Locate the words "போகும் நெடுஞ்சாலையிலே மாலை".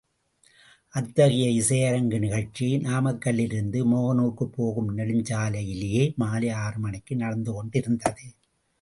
4.55-6.49